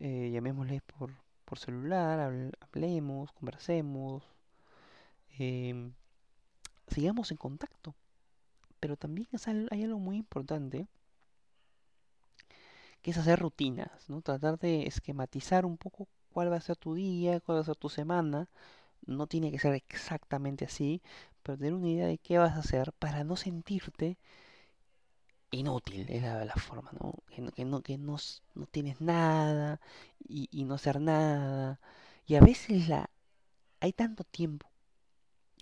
[0.00, 1.12] eh, llamémosle por,
[1.44, 2.20] por celular,
[2.60, 4.24] hablemos, conversemos.
[5.38, 5.90] Eh,
[6.88, 7.94] sigamos en contacto.
[8.80, 9.28] Pero también
[9.70, 10.86] hay algo muy importante,
[13.02, 14.20] que es hacer rutinas, ¿no?
[14.22, 17.76] Tratar de esquematizar un poco cuál va a ser tu día, cuál va a ser
[17.76, 18.48] tu semana.
[19.06, 21.02] No tiene que ser exactamente así,
[21.42, 24.18] pero tener una idea de qué vas a hacer para no sentirte
[25.50, 27.14] inútil, es la, forma, ¿no?
[27.28, 28.16] Que, no, que, no,
[28.54, 29.80] no, tienes nada
[30.28, 31.80] y, no hacer nada.
[32.26, 33.10] Y a veces la,
[33.80, 34.68] hay tanto tiempo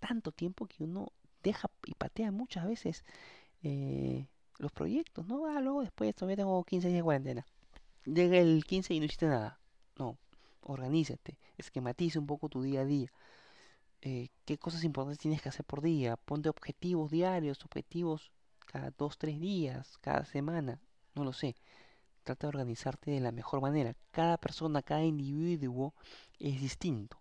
[0.00, 3.04] tanto tiempo que uno deja y patea muchas veces
[3.62, 4.26] eh,
[4.58, 5.46] los proyectos, ¿no?
[5.46, 7.46] Ah, luego después todavía tengo 15 días de cuarentena.
[8.04, 9.58] Llega el 15 y no hiciste nada.
[9.98, 10.18] No,
[10.62, 13.10] organízate, esquematice un poco tu día a día.
[14.06, 16.18] Eh, ¿Qué cosas importantes tienes que hacer por día?
[16.18, 18.32] Ponte objetivos diarios, objetivos
[18.66, 20.78] cada 2, 3 días, cada semana,
[21.14, 21.56] no lo sé.
[22.22, 23.96] Trata de organizarte de la mejor manera.
[24.10, 25.94] Cada persona, cada individuo
[26.38, 27.18] es distinto.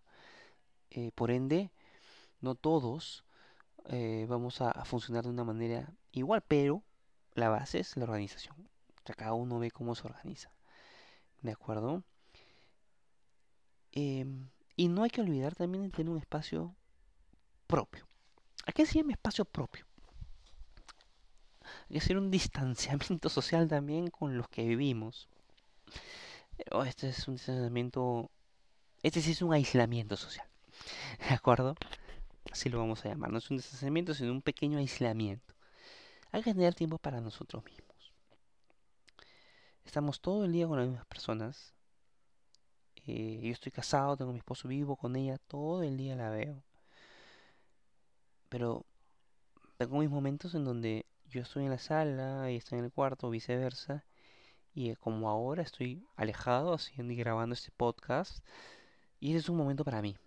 [0.92, 1.72] Eh, por ende,
[2.42, 3.24] no todos
[3.86, 6.84] eh, vamos a, funcionar de una manera igual, pero
[7.34, 8.58] la base es la organización.
[9.10, 10.52] O cada uno ve cómo se organiza.
[11.42, 12.04] ¿De acuerdo?
[14.76, 16.76] Y no hay que olvidar también de tener un espacio
[17.68, 18.08] propio.
[18.66, 19.86] ¿A qué se llama espacio propio?
[21.64, 25.28] Hay que hacer un distanciamiento social también con los que vivimos.
[26.58, 28.30] Pero este es un distanciamiento.
[29.02, 30.48] Este sí es un aislamiento social.
[31.28, 31.76] ¿De acuerdo?
[32.52, 33.32] así lo vamos a llamar.
[33.32, 35.54] No es un distanciamiento, sino un pequeño aislamiento.
[36.32, 38.14] Hay que tener tiempo para nosotros mismos.
[39.86, 41.74] Estamos todo el día con las mismas personas.
[43.08, 46.64] Eh, yo estoy casado, tengo mi esposo vivo con ella, todo el día la veo.
[48.50, 48.86] Pero
[49.78, 53.30] tengo mis momentos en donde yo estoy en la sala, y está en el cuarto,
[53.30, 54.06] viceversa.
[54.74, 58.44] Y eh, como ahora estoy alejado haciendo y grabando este podcast,
[59.20, 60.18] y ese es un momento para mí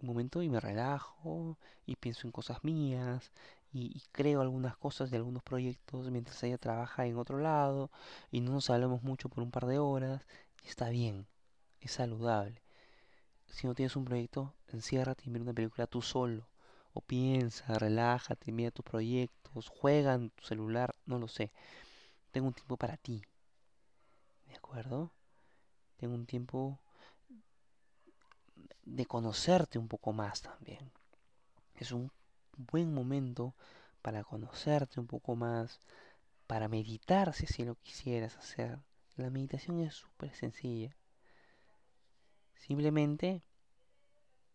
[0.00, 3.32] un momento y me relajo y pienso en cosas mías
[3.72, 7.90] y, creo algunas cosas de algunos proyectos mientras ella trabaja en otro lado
[8.30, 10.24] y no nos hablamos mucho por un par de horas
[10.64, 11.26] y está bien,
[11.80, 12.62] es saludable.
[13.46, 16.46] Si no tienes un proyecto, enciérrate y mira una película tú solo.
[16.92, 21.50] O piensa, relájate, mira tus proyectos, juega en tu celular, no lo sé.
[22.30, 23.22] Tengo un tiempo para ti.
[24.46, 25.10] ¿De acuerdo?
[25.98, 26.78] Tengo un tiempo
[28.84, 30.90] de conocerte un poco más también.
[31.74, 32.10] Es un
[32.56, 33.54] buen momento
[34.02, 35.80] para conocerte un poco más,
[36.46, 38.78] para meditar si así lo quisieras hacer.
[39.16, 40.96] La meditación es súper sencilla.
[42.58, 43.42] Simplemente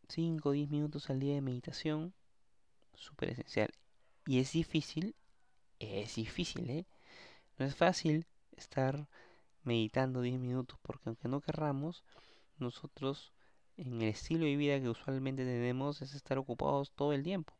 [0.10, 2.14] 5 o 10 minutos al día de meditación,
[2.94, 3.74] súper esencial.
[4.26, 5.16] Y es difícil,
[5.80, 6.86] es difícil, ¿eh?
[7.58, 8.26] No es fácil
[8.56, 9.08] estar
[9.64, 12.04] meditando 10 minutos porque aunque no querramos,
[12.58, 13.34] nosotros
[13.78, 17.54] en el estilo de vida que usualmente tenemos es estar ocupados todo el tiempo.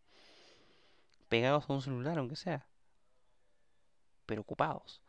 [1.30, 2.68] Pegados a un celular, aunque sea.
[4.26, 5.02] Pero ocupados.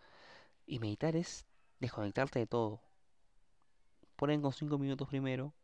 [0.67, 1.47] Y meditar es
[1.81, 2.81] desconectarte de todo.
[4.17, 5.55] Ponen con 5 minutos primero.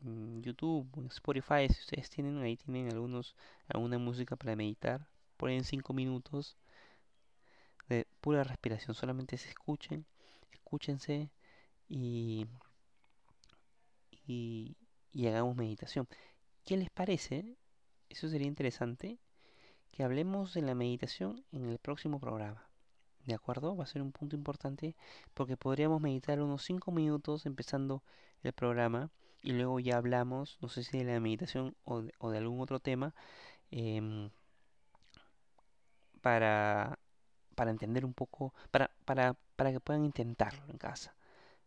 [0.00, 3.34] En YouTube, en Spotify, si ustedes tienen, ahí tienen algunos,
[3.68, 5.08] alguna música para meditar.
[5.36, 6.56] Ponen 5 minutos
[7.88, 8.94] de pura respiración.
[8.94, 10.06] Solamente se escuchen,
[10.52, 11.30] escúchense
[11.88, 12.46] y
[14.28, 14.76] y,
[15.26, 16.06] hagamos meditación.
[16.64, 17.56] ¿Qué les parece?
[18.08, 19.18] Eso sería interesante
[19.90, 22.67] que hablemos de la meditación en el próximo programa.
[23.26, 23.76] ¿De acuerdo?
[23.76, 24.96] Va a ser un punto importante
[25.34, 28.02] porque podríamos meditar unos 5 minutos empezando
[28.42, 29.10] el programa
[29.42, 33.14] y luego ya hablamos, no sé si de la meditación o de, algún otro tema,
[33.70, 34.30] em,
[36.20, 36.98] para,
[37.54, 41.14] para entender un poco, para, para, para que puedan intentarlo en casa.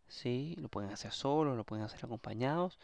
[0.08, 0.54] ¿sí?
[0.58, 2.78] Lo pueden hacer solos, lo pueden hacer acompañados.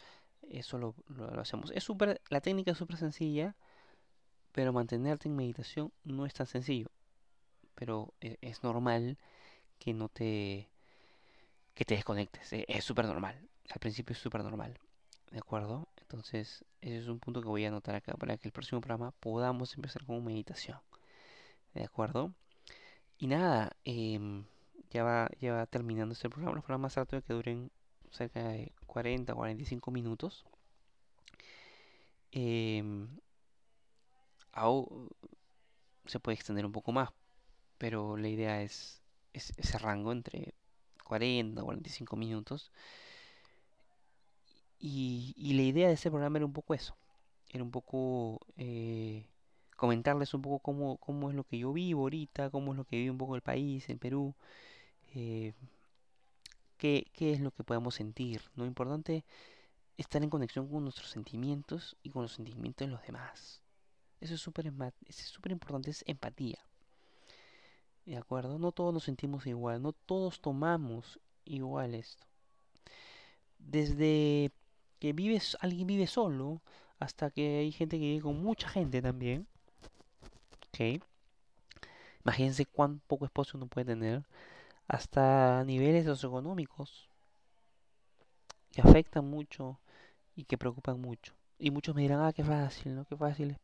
[0.49, 1.71] Eso lo, lo, hacemos.
[1.71, 3.55] Es super, la técnica es súper sencilla,
[4.51, 6.89] pero mantenerte en meditación no es tan sencillo.
[7.79, 9.17] Pero es, es normal
[9.79, 10.69] que no te
[11.73, 12.51] que te desconectes.
[12.53, 13.35] E, es súper normal.
[13.69, 14.77] Al principio es súper normal.
[15.31, 15.87] ¿De acuerdo?
[16.01, 19.11] Entonces, ese es un punto que voy a anotar acá para que el próximo programa
[19.21, 20.79] podamos empezar con meditación.
[21.73, 22.33] ¿De acuerdo?
[23.19, 24.45] Y nada, em,
[24.91, 26.55] ya, va, ya terminando este programa.
[26.55, 27.71] Los programas trato de que duren
[28.11, 30.45] cerca de 40 o 45 minutos.
[32.31, 32.83] Eh,
[36.05, 37.09] se puede extender un poco más,
[37.79, 39.01] pero la idea es,
[39.33, 40.53] es ese rango entre
[41.05, 42.71] 40 o 45 minutos.
[44.79, 46.95] Y, y, la idea de ese programa era un poco eso.
[47.49, 49.25] Era un poco eh,
[49.75, 52.97] comentarles un poco cómo, cómo es lo que yo vivo ahorita, cómo es lo que
[52.97, 54.35] vive un poco el país, en Perú.
[55.15, 55.53] Eh,
[56.77, 58.41] qué, qué, es lo que podemos sentir.
[58.55, 59.25] Lo importante
[59.97, 63.61] estar en conexión con nuestros sentimientos y con los sentimientos de los demás.
[64.21, 64.67] Eso es súper
[65.07, 66.59] es importante, es empatía.
[68.09, 68.57] ¿De acuerdo?
[68.57, 72.25] No todos nos sentimos igual, no todos tomamos igual esto.
[73.59, 74.51] Desde
[74.97, 76.63] que vives, alguien vive solo,
[76.97, 79.45] hasta que hay gente que vive con mucha gente también.
[80.69, 81.03] ¿Ok?
[82.25, 84.25] Imagínense cuán poco espacio uno puede tener.
[84.87, 87.07] Hasta niveles socioeconómicos.
[88.71, 89.79] Que afectan mucho
[90.35, 91.35] y que preocupan mucho.
[91.59, 93.05] Y muchos me dirán, ah, qué fácil, ¿no?
[93.05, 93.59] Qué fácil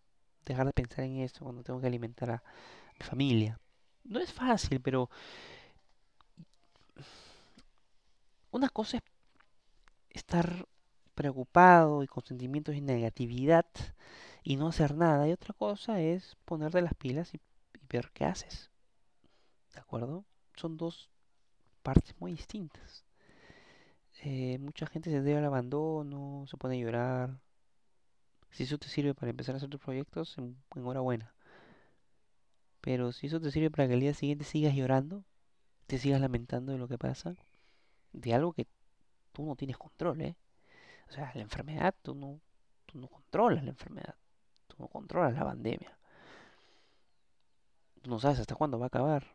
[0.45, 2.43] dejar de pensar en esto cuando tengo que alimentar a
[2.99, 3.59] mi familia.
[4.06, 5.10] No es fácil, pero
[8.51, 9.03] una cosa es
[10.12, 10.68] estar
[11.16, 13.66] preocupado y con sentimientos de negatividad
[14.43, 15.28] y no hacer nada.
[15.28, 17.41] Y otra cosa es ponerte las pilas y,
[17.89, 18.72] ver qué haces.
[19.74, 20.26] ¿De acuerdo?
[20.56, 21.10] Son dos
[21.84, 23.06] partes muy distintas.
[24.24, 27.39] Eh, mucha gente se debe al abandono, se pone a llorar.
[28.51, 30.36] Si eso te sirve para empezar a hacer tus proyectos,
[30.76, 31.34] enhorabuena.
[32.86, 35.23] Pero si eso te sirve para que el día siguiente sigas llorando,
[35.88, 37.33] te sigas lamentando de lo que pasa,
[38.13, 38.67] de algo que
[39.33, 40.36] tú no tienes control, ¿eh?
[41.09, 42.39] O sea, la enfermedad, tú no,
[42.86, 44.13] tú no controlas la enfermedad,
[44.67, 45.97] tú no controlas la pandemia.
[48.03, 49.33] Tú no sabes hasta cuándo va a acabar.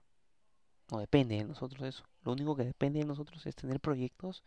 [0.92, 2.04] No depende de nosotros eso.
[2.22, 4.44] Lo único que depende de nosotros es tener proyectos,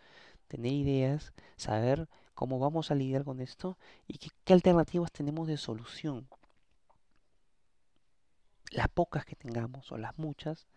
[0.47, 3.77] tener ideas, saber cómo vamos a lidiar con esto
[4.07, 6.25] y qué, qué alternativas tenemos de solución.
[8.73, 10.67] Las pocas que tengamos o las muchas,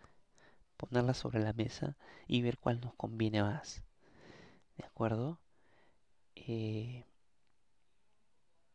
[0.76, 3.82] ponerlas sobre la mesa y ver cuál nos conviene más.
[4.76, 5.40] ¿De acuerdo?
[6.34, 7.04] Eh,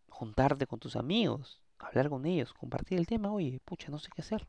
[0.09, 4.21] juntarte con tus amigos, hablar con ellos, compartir el tema, oye, pucha, no sé qué
[4.21, 4.47] hacer.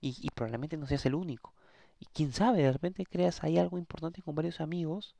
[0.00, 1.52] Y, probablemente no seas el único.
[1.98, 5.16] Y quién sabe, de repente creas ahí algo importante con varios amigos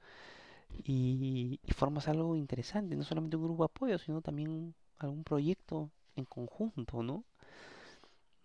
[0.71, 6.25] y, formas algo interesante, no solamente un grupo de apoyo, sino también algún proyecto en
[6.25, 7.25] conjunto, ¿no?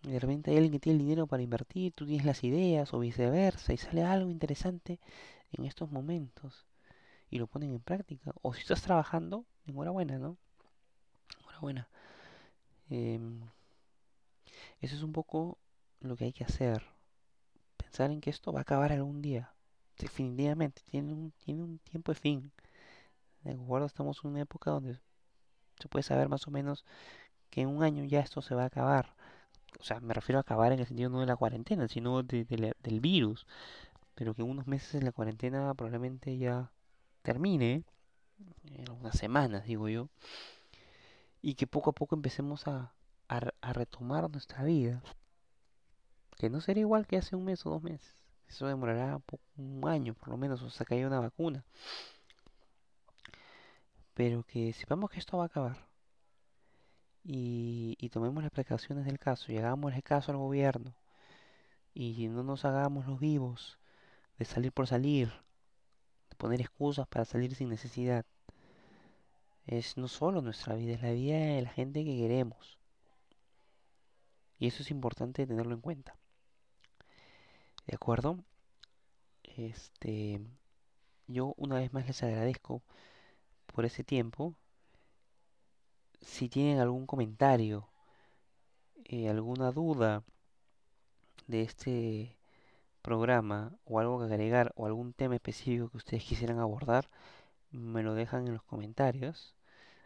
[0.02, 2.98] De repente hay alguien que tiene el dinero para invertir, tú tienes las ideas o
[2.98, 4.98] viceversa y sale algo interesante
[5.52, 6.66] en estos momentos
[7.30, 8.32] y lo ponen en práctica.
[8.42, 10.36] O si estás trabajando, enhorabuena, ¿no?
[11.40, 11.88] Enhorabuena.
[12.90, 13.40] Em,
[14.80, 15.58] eso es un poco
[16.00, 16.82] lo que hay que hacer.
[17.76, 19.54] Pensar en que esto va a acabar algún día.
[19.98, 22.52] Definitivamente, tiene un, tiene un tiempo de fin.
[23.44, 24.98] De acuerdo, estamos en una época donde
[25.78, 26.84] se puede saber más o menos
[27.50, 29.14] que en un año ya esto se va a acabar.
[29.80, 33.00] O sea, me refiero a acabar en el sentido no de la cuarentena, sino del
[33.00, 33.46] virus.
[34.14, 36.70] Pero que unos meses en la cuarentena probablemente ya
[37.22, 37.84] termine,
[38.64, 40.08] en unas semanas digo yo,
[41.40, 42.92] y que poco a poco empecemos a,
[43.28, 45.02] a, retomar nuestra vida,
[46.36, 48.14] que no será igual que hace un mes o dos meses,
[48.48, 49.20] eso demorará
[49.56, 51.64] un año por lo menos, o sea que haya una vacuna,
[54.14, 55.91] pero que sepamos que esto va a acabar.
[57.24, 60.94] Y, y tomemos las precauciones del caso y hagamos caso al gobierno
[61.94, 63.78] y no nos hagamos los vivos
[64.38, 65.32] de salir por salir
[66.42, 68.26] poner excusas para salir sin necesidad.
[69.64, 72.78] Es no solo nuestra vida, es la vida de la gente que queremos.
[74.58, 76.16] Y eso es importante tenerlo en cuenta.
[77.86, 78.38] ¿De acuerdo?
[79.44, 80.40] Este,
[81.28, 82.82] yo una vez más les agradezco
[83.66, 84.56] por ese tiempo.
[86.22, 87.88] Si tienen algún comentario,
[89.04, 90.22] eh, alguna duda
[91.46, 92.36] de este
[93.02, 97.10] programa o algo que agregar o algún tema específico que ustedes quisieran abordar,
[97.70, 99.54] me lo dejan en los comentarios.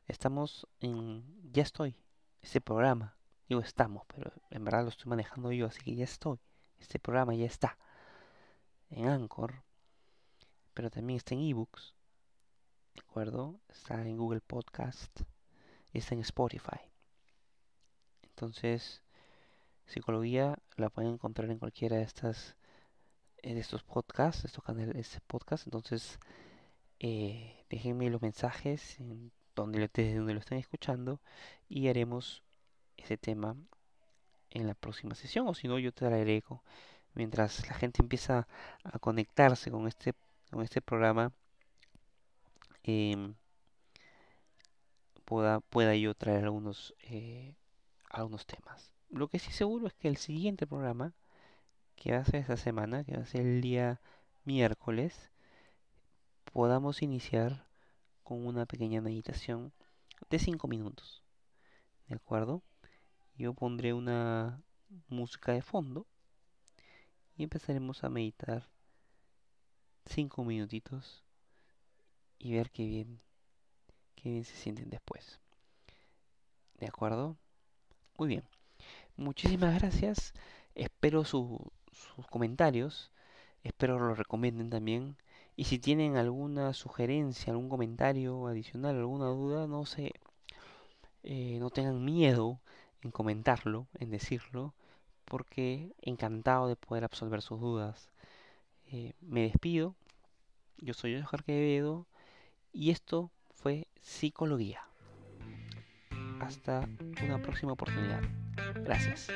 [0.09, 1.95] Estamos en Ya estoy,
[2.43, 3.15] ese programa.
[3.49, 6.39] Digo estamos, pero en verdad lo estoy manejando yo, así que ya estoy.
[6.81, 7.79] Este programa ya está
[8.91, 9.63] en Anchor,
[10.75, 11.95] pero también está en ebooks,
[12.95, 13.61] ¿de acuerdo?
[13.69, 15.21] Está en Google Podcast
[15.99, 16.81] está en Spotify.
[18.23, 19.03] Entonces,
[19.87, 22.57] psicología la pueden encontrar en cualquiera de estas
[23.43, 25.67] de estos podcasts, estos canales, este podcast.
[25.67, 26.19] Entonces,
[26.99, 31.21] eh, déjenme los mensajes en donde, desde donde lo están escuchando
[31.69, 32.43] y haremos
[32.97, 33.57] ese tema
[34.51, 36.43] en la próxima sesión o si no yo te traeré
[37.15, 38.47] mientras la gente empieza
[38.85, 40.15] a conectarse con este
[40.51, 41.33] con este programa
[42.85, 43.35] em,
[45.27, 47.55] pueda, pueda yo traer algunos eh,
[48.09, 48.95] algunos temas.
[49.11, 51.13] Lo que sí seguro es que el siguiente programa
[51.97, 54.01] que va a ser esta semana que va a ser el día
[54.45, 55.31] miércoles
[56.53, 57.67] podamos iniciar
[58.23, 59.73] con una pequeña meditación
[60.31, 61.23] de 5 minutos
[62.09, 62.63] de acuerdo
[63.37, 64.63] yo pondré una
[65.09, 66.07] música de fondo
[67.37, 68.69] y empezaremos a meditar
[70.07, 71.25] cinco minutitos
[72.39, 73.21] y ver qué bien,
[74.17, 75.39] qué bien se sienten después.
[76.79, 77.37] ¿De acuerdo?
[78.19, 78.45] Muy bien.
[79.17, 80.35] Muchísimas gracias.
[80.75, 81.61] Espero sus
[82.31, 83.13] comentarios.
[83.63, 85.17] Espero lo recomienden también.
[85.57, 90.13] Y si tienen alguna sugerencia, algún comentario adicional, alguna duda, no sé,
[91.23, 92.61] eh, no tengan miedo
[93.03, 94.75] en comentarlo, en decirlo,
[95.25, 98.11] porque encantado de poder absolver sus dudas.
[98.93, 99.95] Eh, me despido,
[100.79, 102.07] yo soy Oscar Quevedo
[102.73, 104.81] y esto fue Psicología.
[106.41, 106.89] Hasta
[107.25, 108.23] una próxima oportunidad.
[108.85, 109.29] Gracias.